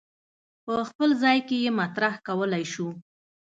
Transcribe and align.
په 0.65 0.73
خپل 0.89 1.09
ځای 1.23 1.37
کې 1.47 1.57
یې 1.63 1.71
مطرح 1.79 2.13
کولای 2.27 2.63
شو. 2.73 2.87